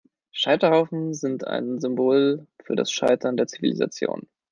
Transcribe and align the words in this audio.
Scheiterhaufen 0.31 1.13
sind 1.13 1.45
ein 1.45 1.77
Symbol 1.79 2.47
für 2.63 2.75
das 2.75 2.91
Scheitern 2.91 3.37
der 3.37 3.45
Zivilisation. 3.45 4.25